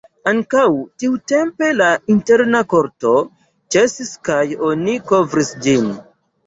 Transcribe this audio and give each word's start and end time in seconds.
Ankaŭ 0.29 0.61
tiutempe 1.03 1.67
la 1.83 1.91
interna 2.15 2.63
korto 2.73 3.15
ĉesis 3.77 4.13
kaj 4.31 4.43
oni 4.73 5.01
kovris 5.13 5.59
ĝin. 5.67 5.91